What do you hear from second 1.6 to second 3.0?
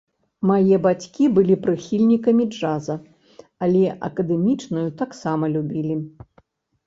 прыхільнікамі джаза,